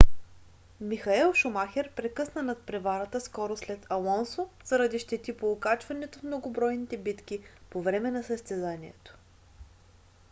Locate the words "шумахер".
1.33-1.91